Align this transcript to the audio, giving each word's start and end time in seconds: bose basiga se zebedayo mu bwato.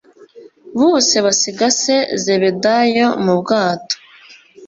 bose 0.79 1.15
basiga 1.25 1.67
se 1.81 1.95
zebedayo 2.23 3.07
mu 3.23 3.33
bwato. 3.39 3.95